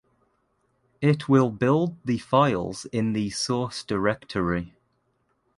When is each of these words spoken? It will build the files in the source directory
It 0.99 1.29
will 1.29 1.51
build 1.51 1.95
the 2.03 2.17
files 2.17 2.85
in 2.85 3.13
the 3.13 3.29
source 3.29 3.83
directory 3.83 4.73